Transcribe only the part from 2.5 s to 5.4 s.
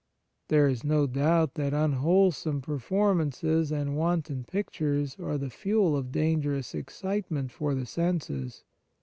performances and wanton pictures are